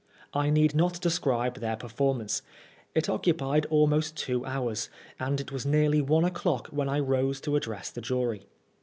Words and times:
I 0.33 0.49
need 0.49 0.73
not 0.73 0.99
describe 0.99 1.59
their 1.59 1.75
performance. 1.75 2.41
It 2.95 3.07
occupied 3.07 3.67
almost 3.67 4.17
two 4.17 4.43
hours, 4.47 4.89
and 5.19 5.39
it 5.39 5.51
was 5.51 5.63
nearly 5.63 6.01
one 6.01 6.25
o'clock 6.25 6.69
when 6.71 6.89
I 6.89 6.97
rose 6.99 7.39
to 7.41 7.55
address 7.55 7.91
the 7.91 8.01
jury. 8.01 8.47